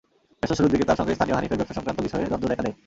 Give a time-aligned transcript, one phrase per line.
[0.39, 2.75] ব্যবসার শুরুর দিকে তাঁর সঙ্গে স্থানীয় হানিফের ব্যবসাসংক্রান্ত বিষয়ে দ্বন্দ্ব দেখা দেয়।